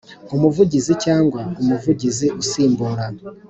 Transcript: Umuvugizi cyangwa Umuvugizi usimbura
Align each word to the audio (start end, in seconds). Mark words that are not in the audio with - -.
Umuvugizi 0.35 0.93
cyangwa 1.05 1.41
Umuvugizi 1.61 2.27
usimbura 2.41 3.05